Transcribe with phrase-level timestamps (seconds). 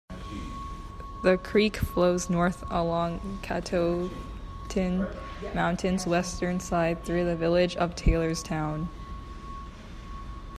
[1.21, 4.09] The creek flows north along Catoctin
[5.53, 8.87] Mountain's western side through the village of Taylorstown.